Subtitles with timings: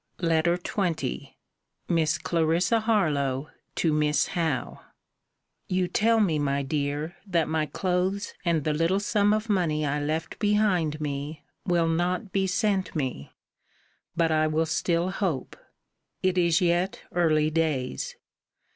[0.21, 1.35] LETTER XX
[1.87, 4.79] MISS CLARISSA HARLOWE, TO MISS HOWE
[5.67, 10.01] You tell me, my dear, that my clothes and the little sum of money I
[10.01, 13.31] left behind me, will not be sent me.
[14.15, 15.55] But I will still hope.
[16.23, 18.15] It is yet early days.